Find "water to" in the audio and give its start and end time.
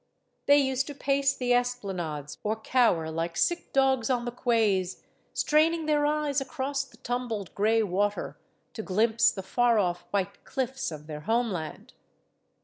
7.83-8.81